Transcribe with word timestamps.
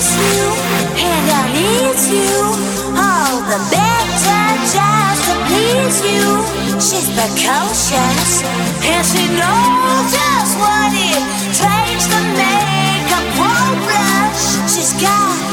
miss 0.00 0.16
you, 0.16 0.44
and 0.96 1.24
I 1.28 1.44
need 1.52 1.98
you 2.08 2.32
all 2.96 3.36
the 3.52 3.60
better 3.68 4.44
just 4.76 5.20
to 5.28 5.34
please 5.48 5.98
you. 6.08 6.24
She's 6.80 7.08
precocious, 7.12 8.42
and 8.80 9.04
she 9.04 9.24
knows 9.36 10.04
just 10.16 10.52
what 10.56 10.92
it 10.96 11.22
takes 11.52 12.06
to 12.12 12.20
make 12.32 13.08
a 13.12 13.22
pro 13.36 13.56
blush. 13.84 14.72
She's 14.72 14.92
got. 15.02 15.49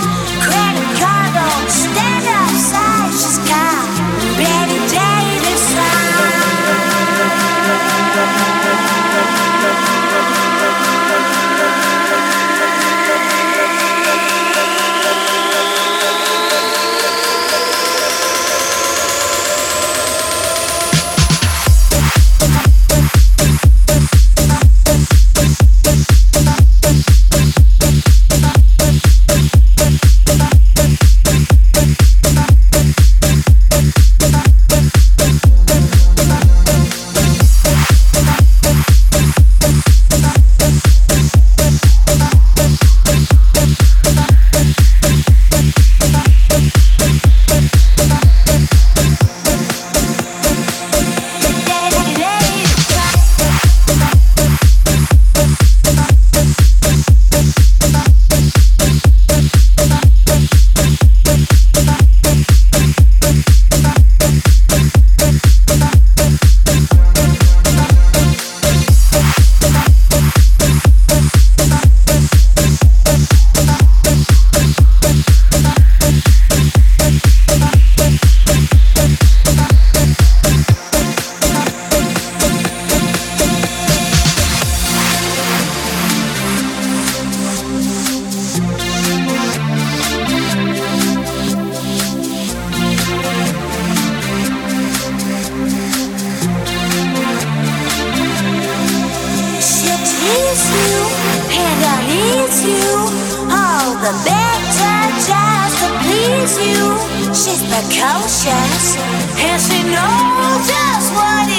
you. 106.61 106.97
She's 107.33 107.63
precocious, 107.63 108.97
and 109.37 109.59
she 109.61 109.83
knows 109.83 110.67
just 110.67 111.13
what 111.13 111.56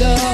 Oh, 0.00 0.31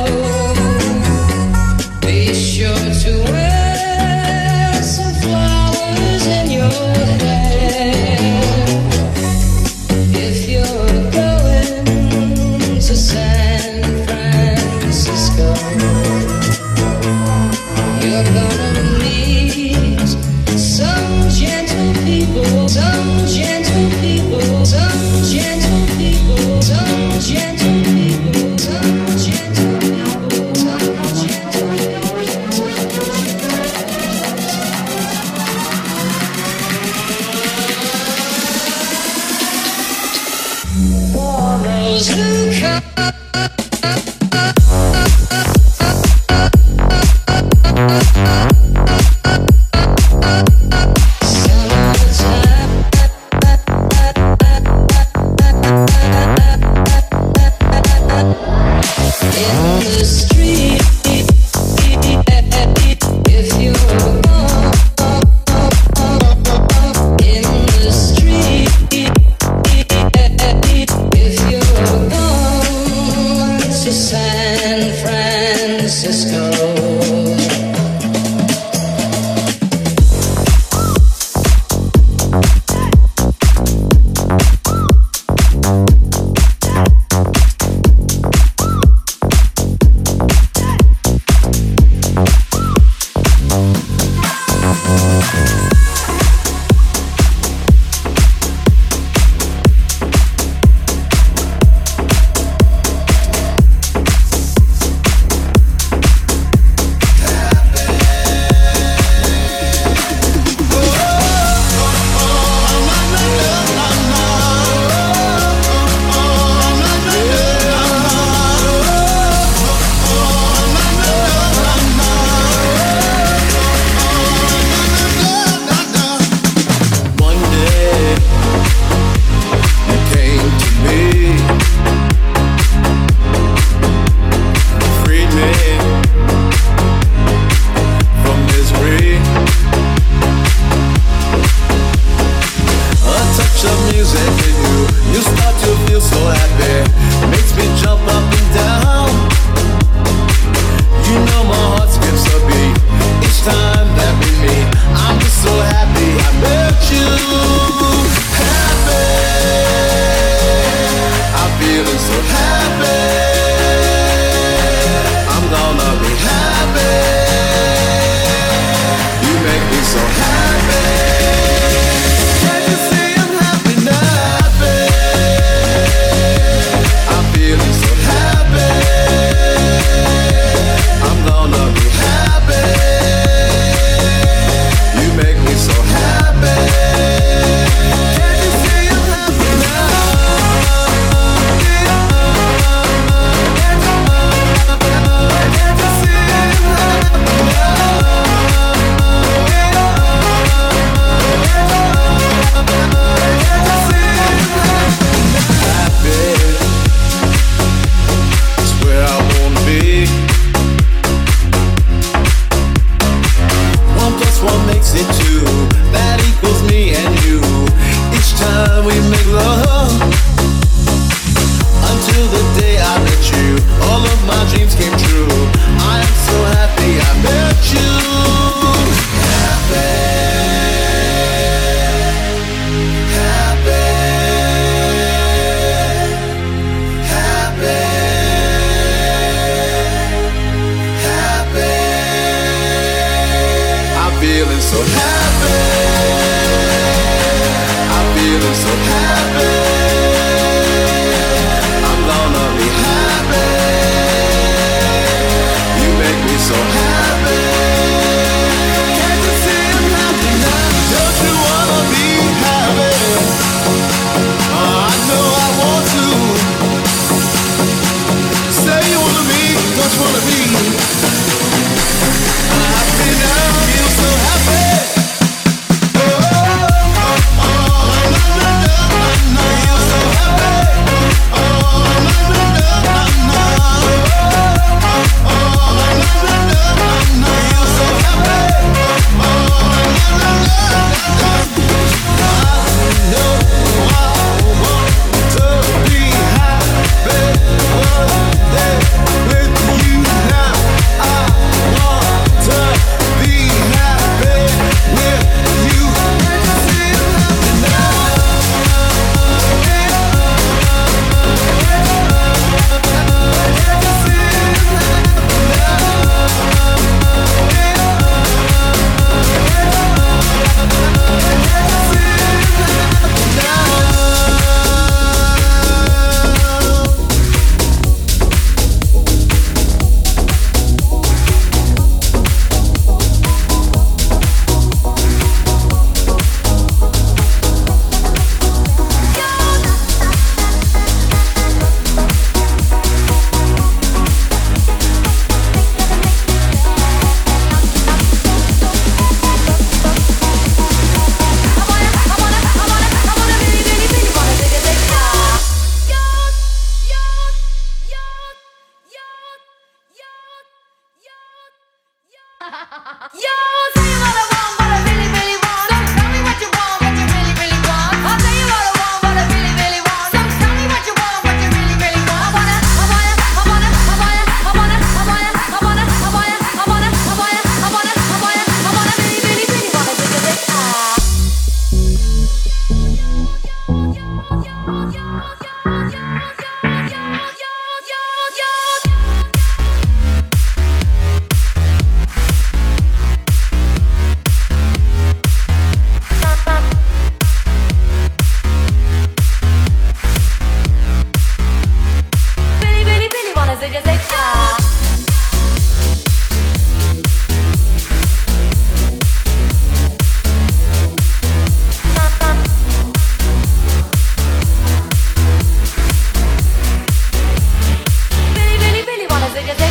ellas 419.38 419.67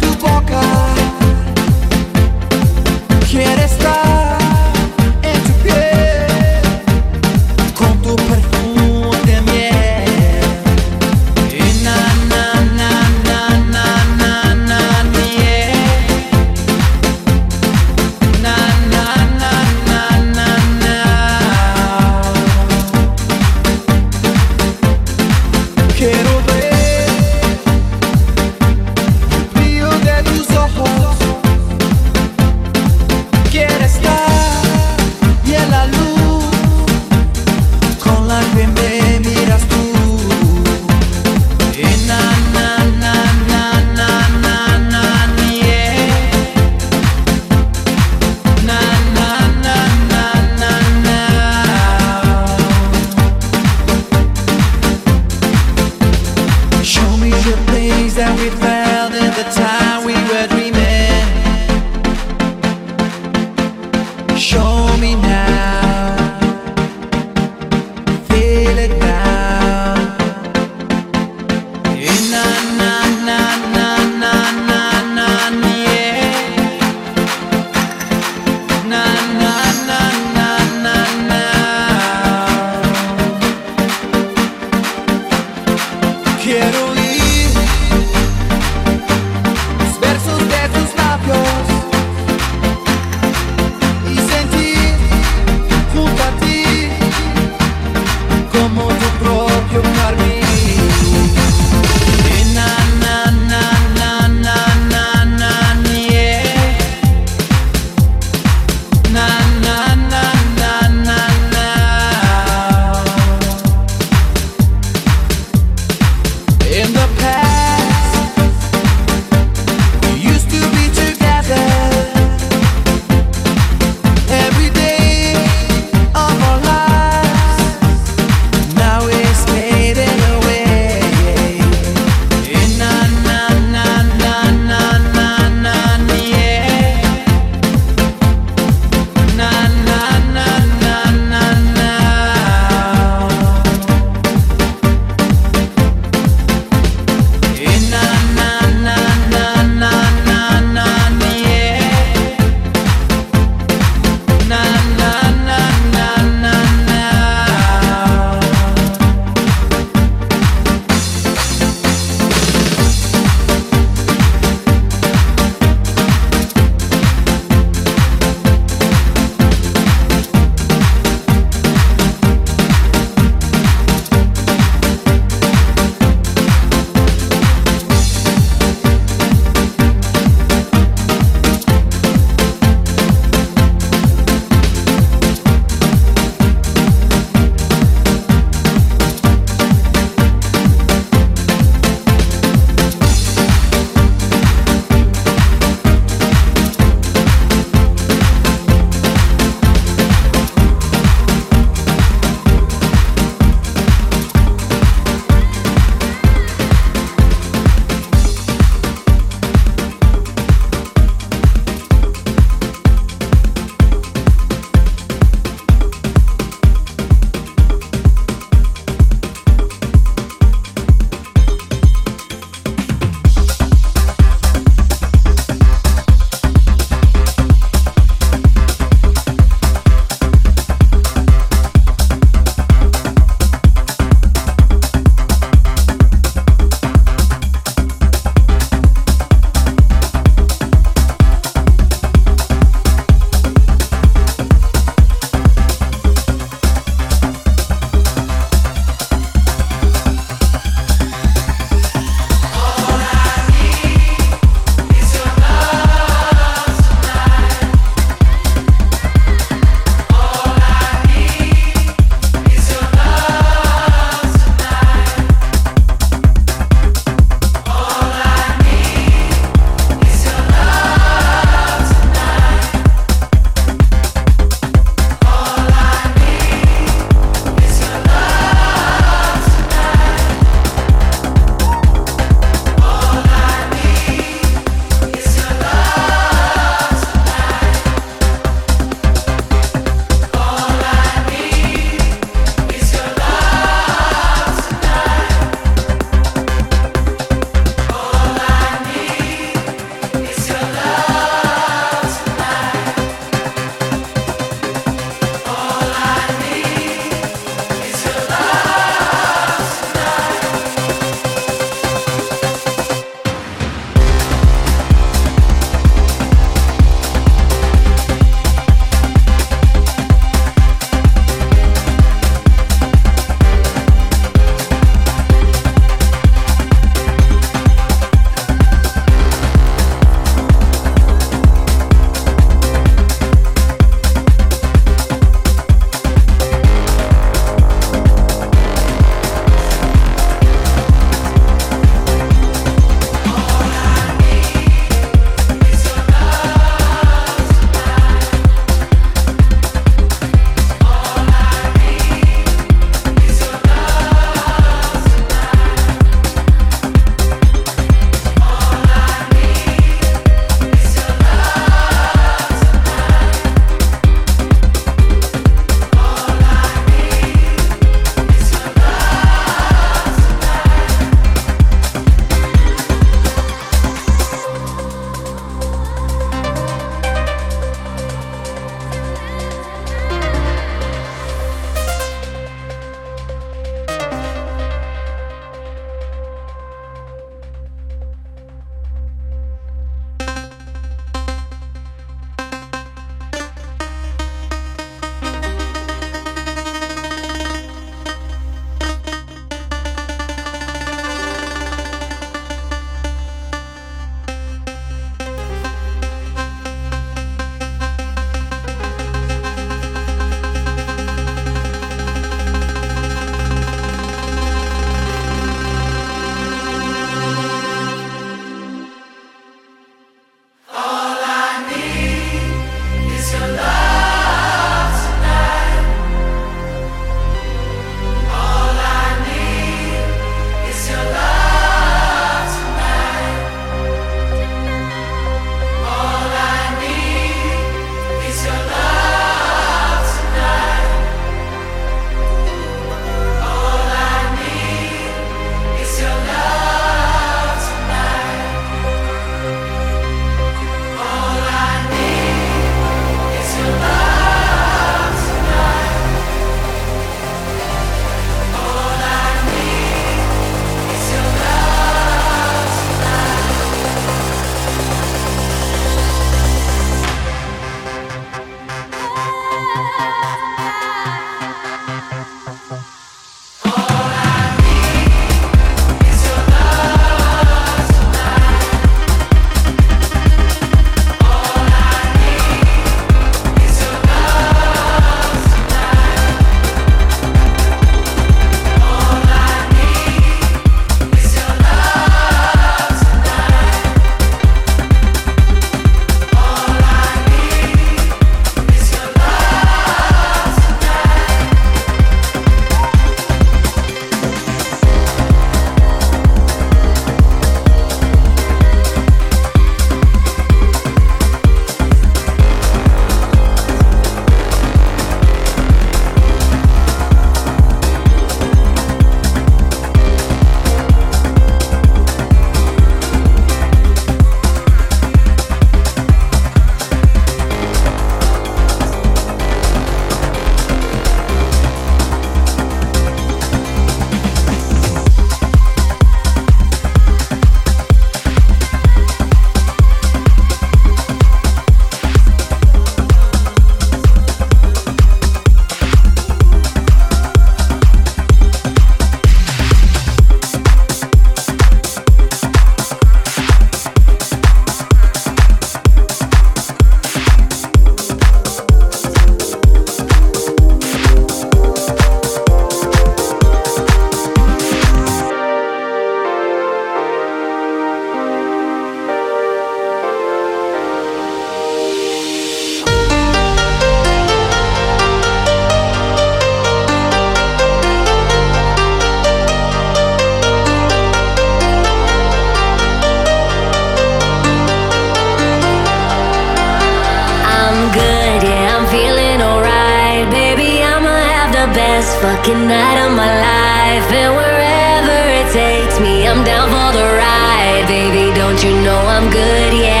best 591.73 592.19
fucking 592.21 592.67
night 592.67 592.97
of 593.05 593.11
my 593.15 593.27
life. 593.27 594.07
And 594.11 594.35
wherever 594.35 595.17
it 595.39 595.47
takes 595.53 595.99
me, 595.99 596.27
I'm 596.27 596.43
down 596.43 596.67
for 596.69 596.89
the 596.97 597.05
ride. 597.05 597.85
Baby, 597.87 598.33
don't 598.35 598.61
you 598.63 598.73
know 598.81 598.99
I'm 599.15 599.29
good? 599.29 599.73
Yeah. 599.73 600.00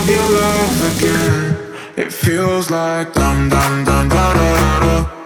of 0.00 0.08
your 0.08 0.30
love 0.30 0.96
again. 0.96 1.56
It 1.96 2.12
feels 2.12 2.70
like 2.70 3.12
dum 3.12 3.48
dum 3.48 3.84
dum 3.84 4.08
da 4.08 4.32
da 4.32 4.80
da. 4.80 4.80
da. 4.80 5.19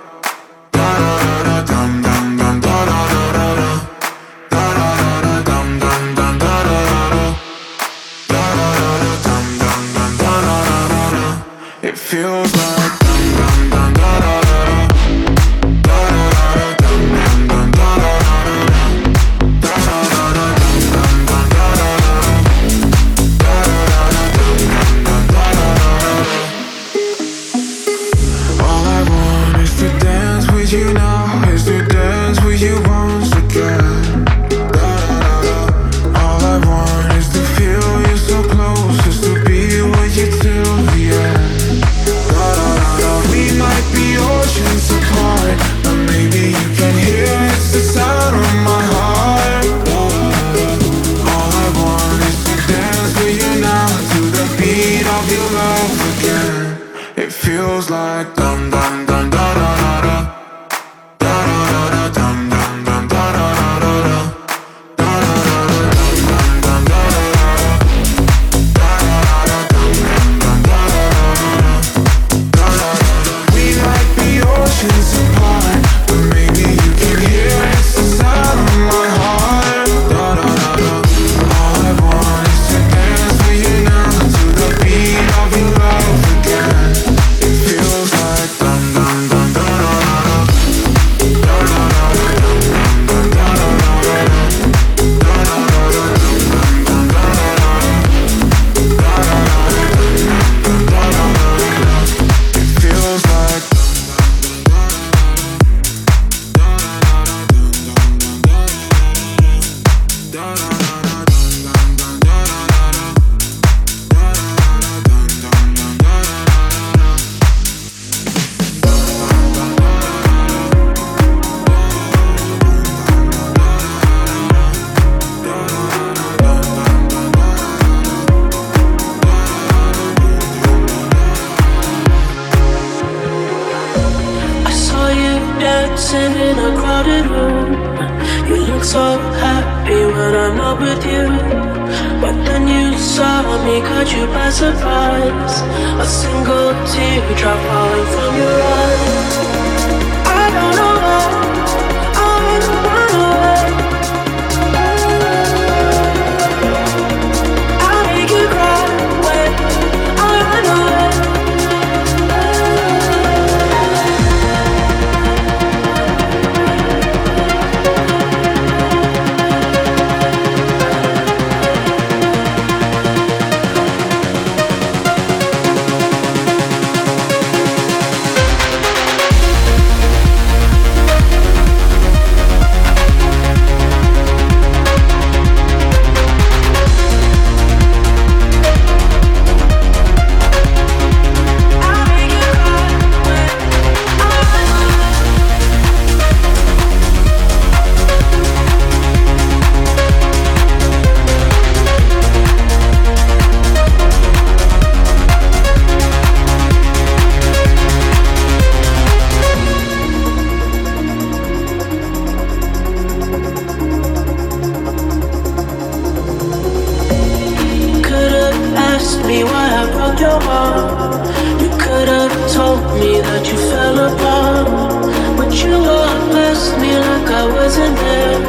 there 227.76 228.40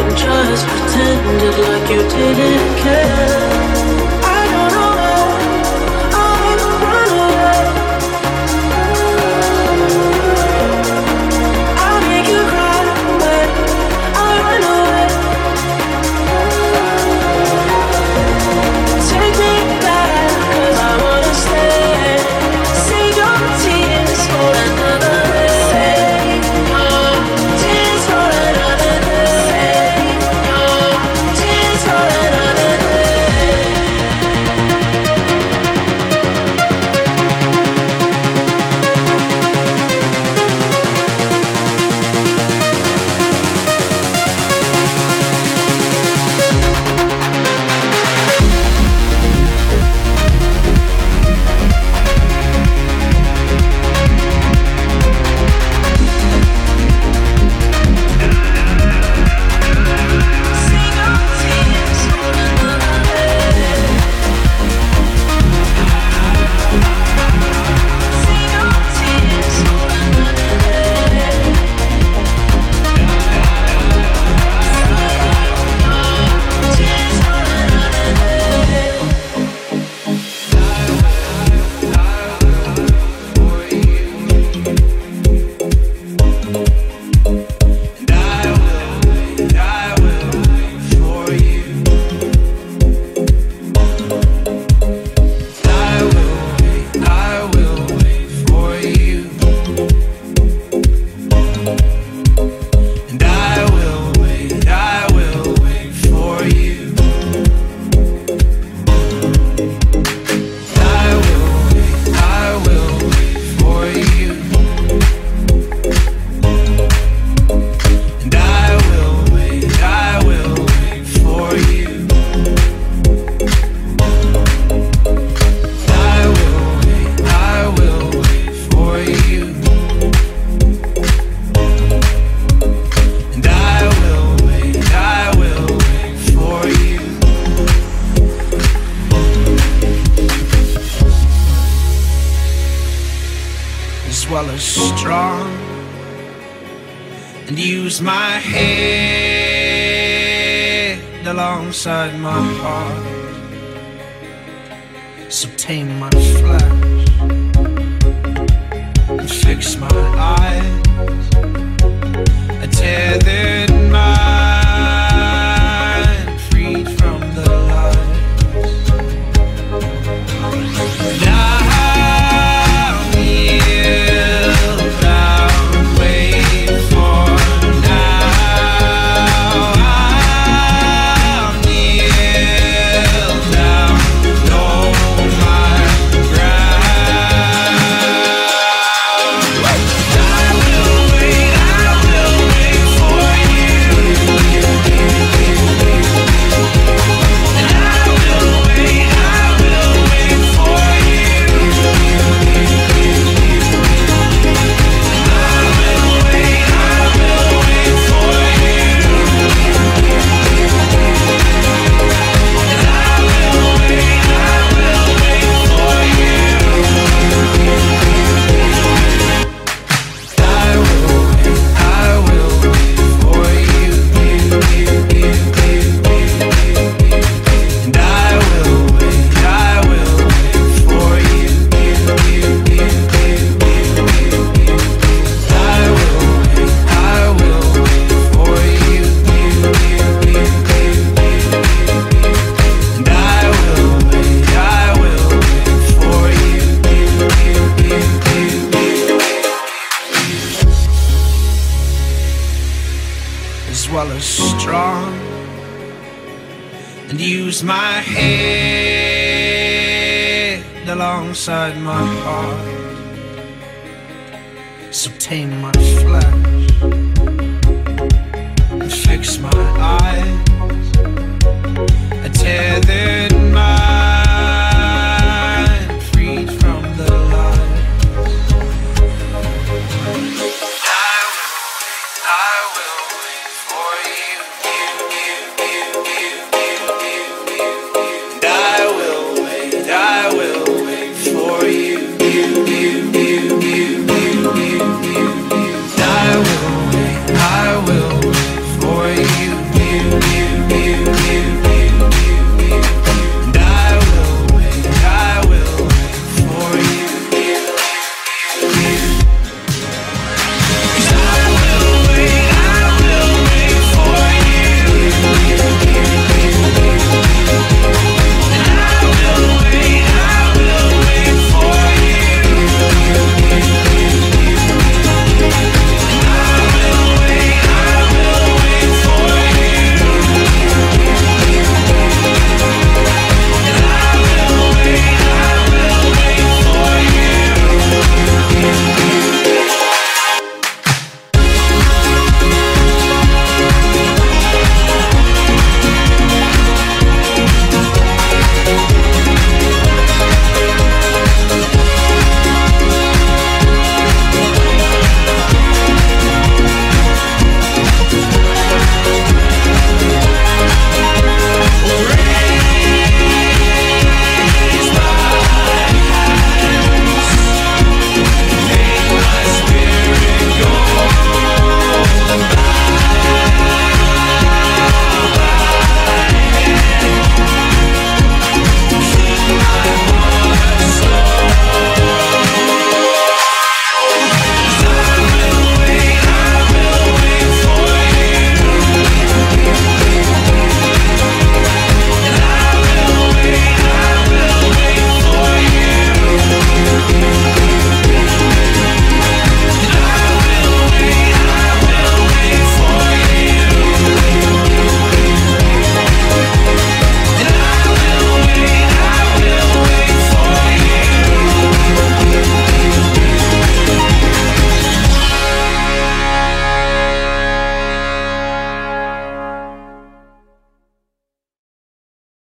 and 0.00 0.16
just 0.16 0.66
pretended 0.66 1.58
like 1.68 1.90
you 1.90 2.02
didn't 2.08 2.78
care. 2.78 3.65